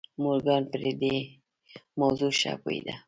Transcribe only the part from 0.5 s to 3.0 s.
پر دې موضوع ښه پوهېده.